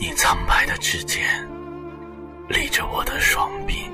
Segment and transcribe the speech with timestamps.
[0.00, 1.26] 你苍白的指尖
[2.48, 3.90] 立着我的双臂，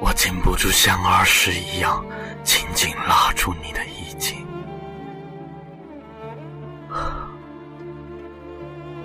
[0.00, 2.04] 我禁不住像儿时一样
[2.44, 4.46] 紧紧拉住你的衣襟。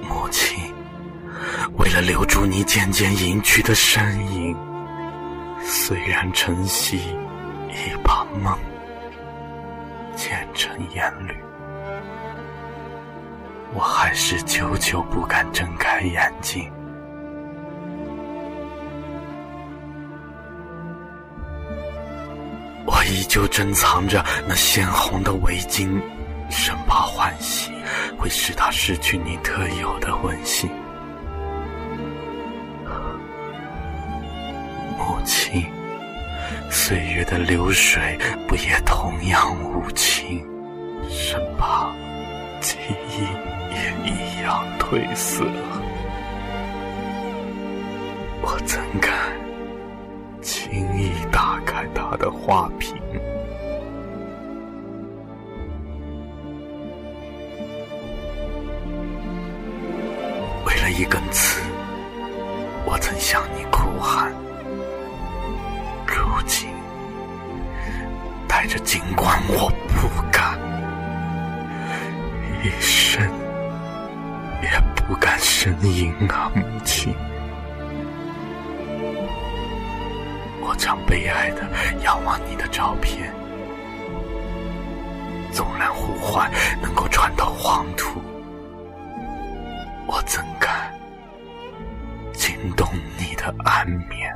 [0.02, 0.58] 母亲，
[1.78, 4.56] 为了留住你渐渐隐去的身影，
[5.62, 6.98] 虽然晨曦
[7.70, 8.60] 已把梦
[10.18, 11.34] 渐成烟缕。
[13.76, 16.72] 我还是久久不敢睁开眼睛，
[22.86, 26.00] 我依旧珍藏着那鲜红的围巾，
[26.50, 27.72] 生怕欢喜
[28.18, 30.70] 会使它失去你特有的温馨。
[35.00, 35.66] 母亲，
[36.70, 40.46] 岁月的流水不也同样无情，
[41.10, 41.92] 生怕
[42.64, 42.78] 记
[43.10, 43.28] 忆。
[43.74, 45.44] 也一样褪色，
[48.40, 49.12] 我怎敢
[50.44, 52.96] 轻易打开他的花瓶？
[60.66, 61.64] 为了一根刺，
[62.86, 64.32] 我曾向你哭喊，
[66.06, 66.70] 如今
[68.48, 70.60] 带着尽管我不敢，
[72.64, 73.22] 一生。
[75.06, 77.14] 不敢呻吟啊，母亲！
[80.62, 81.68] 我常悲哀的
[82.04, 83.30] 仰望你的照片，
[85.52, 86.50] 纵然呼唤
[86.82, 88.22] 能够穿透黄土，
[90.08, 90.90] 我怎敢
[92.34, 92.88] 惊动
[93.18, 94.34] 你的安眠？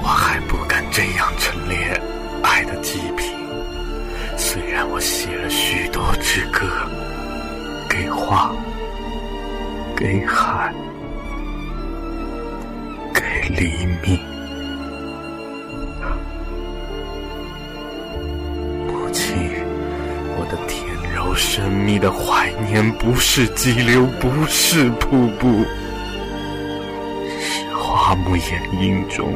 [0.00, 2.00] 我还不敢这样陈列。
[4.50, 6.66] 虽然我写了许多支歌，
[7.86, 8.50] 给花，
[9.94, 10.72] 给海，
[13.12, 13.20] 给
[13.54, 14.18] 黎明，
[18.86, 19.36] 母亲，
[20.38, 20.82] 我的甜
[21.14, 25.62] 柔神秘的怀念，不是激流，不是瀑布，
[27.38, 29.30] 是花木掩映中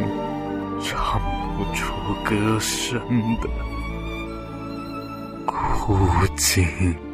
[0.82, 1.20] 唱
[1.58, 1.92] 不出
[2.24, 2.98] 歌声
[3.42, 3.71] 的。
[5.88, 7.11] 无尽。